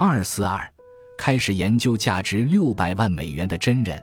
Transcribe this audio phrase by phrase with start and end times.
[0.00, 0.72] 二四二，
[1.16, 4.00] 开始研究价值六百万美元的真人。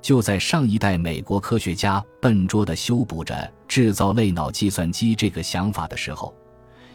[0.00, 6.32] 就在上一代美国科学家笨拙地修补着制造类脑计算机这个想法的时候，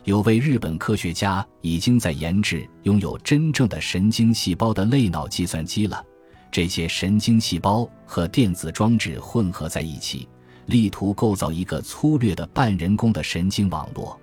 [0.06, 6.02] 有位日本科学家已经在研制拥有真正的神经细胞的类脑计算机了。
[6.50, 10.26] 这些神经细胞和电子装置混合在一起，
[10.68, 14.18] 力图构造一个粗略的半人工的神经网络。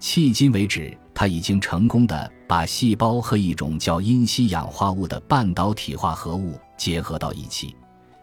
[0.00, 7.74] 迄今为止，他已经成功的把细胞和一种叫阴烯氧化物的半导体化合物结合到一起。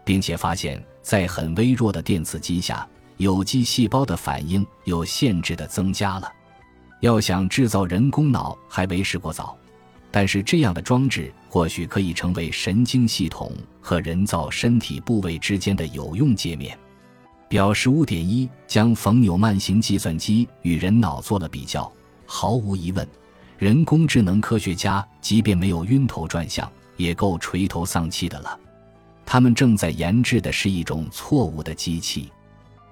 [0.04, 2.86] 并且发现，在很微弱的电磁激下，
[3.18, 6.30] 有机细胞的反应有限制的增加了。
[7.00, 9.56] 要想制造人工脑还为时过早，
[10.10, 16.76] 但是这样的装置或许可以成为神经系统和人造身体部位之间的有用界面。
[17.48, 21.90] 表十五点一将冯纽曼型计算机与人脑做了比较，
[22.34, 23.06] 毫无疑问，
[23.58, 28.58] 人工智能科学家即便没有晕头转向，也够垂头丧气的了。
[29.26, 32.32] 他们正在研制的是一种错误的机器，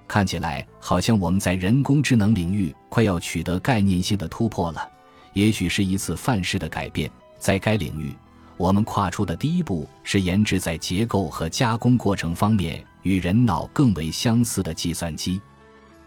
[0.07, 4.87] 看起来好像我们在人工智能领域快要取得概念性的突破了。
[5.33, 8.15] 也许是一次范式的改变，在该领域，
[8.57, 15.41] 我们跨出的第一步是研制在结构和加工过程方面与人脑更为相似的计算机。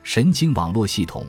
[0.04, 1.26] 神经网络系统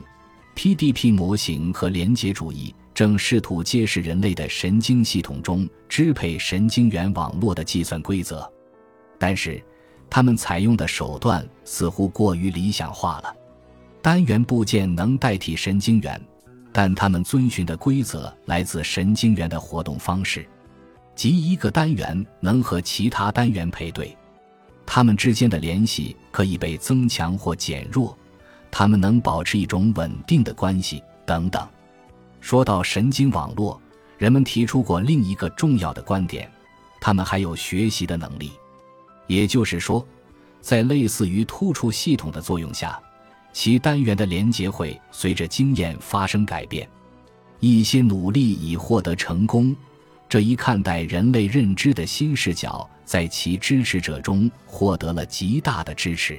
[0.56, 8.50] （PDP） 模型和连结主义正试图揭示人类的神经系统中支配神经元网络的计算规则。
[9.18, 9.62] 但是，
[10.08, 13.36] 他们采用的手段似乎过于理想化了。
[14.00, 16.20] 单元部件能代替神经元，
[16.72, 20.46] 但他们遵循的规则来自神经元的活动方式，
[21.14, 24.16] 即一个单元能和其他单元配对，
[24.86, 28.16] 它们之间的联系可以被增强或减弱，
[28.78, 31.66] 他们能保持一种稳定的关系等等。
[32.42, 33.80] 说到神经网络，
[34.18, 36.46] 人们提出过另一个重要的观点：
[37.00, 38.52] 他们还有学习的能力。
[39.28, 40.06] 也就是说，
[40.60, 43.00] 在类似于突触系统的作用下，
[43.50, 46.86] 其单元的连接会随着经验发生改变。
[47.60, 49.74] 一些努力已获得成功，
[50.28, 56.38] 这一看待人类认知的新视角，在其支持者中获得了极大的支持。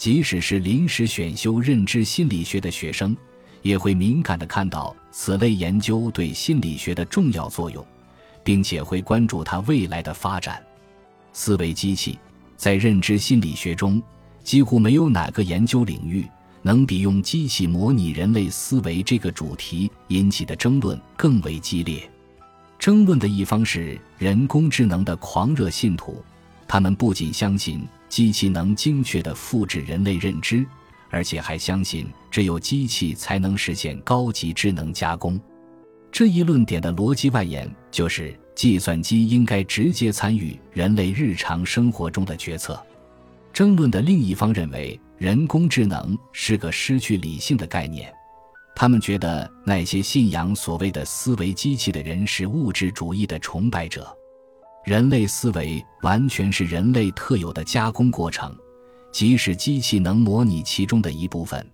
[0.00, 3.14] 即使是临时选修认知心理学的学生，
[3.60, 7.86] 也会敏感地看到此类研究对心理学的重要作用，
[8.42, 10.64] 并且会关注它未来的发展。
[11.34, 12.18] 思维机器
[12.56, 14.02] 在认知心理学中，
[14.42, 16.26] 几乎没有哪个研究领域
[16.62, 22.10] 能比用机器模拟人类思维这个主题引起的争论更为激烈。
[22.78, 26.24] 争论的一方是人工智能的狂热信徒，
[26.66, 30.66] 他们不仅相信机器能精确地复制人类认知，
[31.08, 35.40] 而且还相信只有机器才能实现高级智能加工。
[36.12, 38.38] 这一论点的逻辑外延就是。
[38.52, 42.78] 计算机应该直接参与人类日常生活中的决策。
[43.54, 48.12] 争论的另一方认为，人工智能是个失去理性的概念。
[48.76, 54.14] 他们觉得那些信仰所谓的思维机器的人是物质主义的崇拜者。
[54.84, 58.56] 人类思维完全是人类特有的加工过程，
[59.12, 61.64] 即使机器能模拟其中的一部分，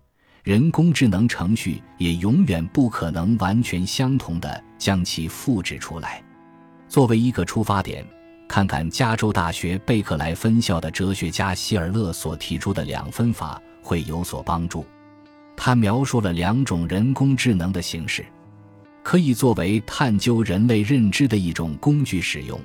[0.43, 6.21] 人工智能程序也永远不可能完全相同的将其复制出来。
[6.89, 8.05] 作为一个出发点，
[8.49, 14.85] 看看加州大学贝克莱分校的哲学家希尔勒所提出的两分法会有所帮助。
[15.57, 18.27] 他描述了两种人工智能的形式，
[19.05, 22.61] 可以作为探究人类认知的一种工具使用，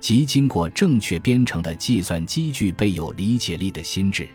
[0.00, 4.28] 即经过正确编程的计算机具备有理解力的心智。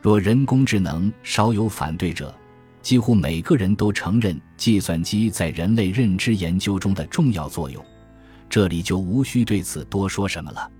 [0.00, 2.34] 若人工智能少有反对者，
[2.82, 7.84] 几乎每个人都承认计算机在人类认知研究中的重要作用。
[8.48, 10.70] 这里就无需对此多说什么了。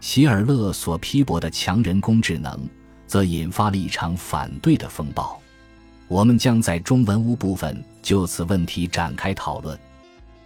[0.00, 2.68] 希尔勒所批驳的强人工智能，
[3.06, 5.40] 则引发了一场反对的风暴。
[6.08, 9.78] 我们将在中文屋部分就此问题展开讨论。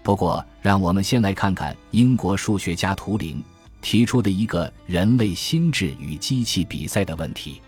[0.06, 3.42] 不过，让我们先来看看英国数学家图灵
[3.82, 7.60] 提出的一个人类心智与机器比赛的问题。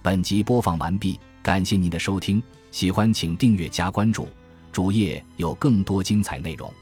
[0.00, 4.26] 本集播放完毕，感谢您的收听，喜欢请订阅加关注。
[4.72, 6.72] 主页有更多精彩内容。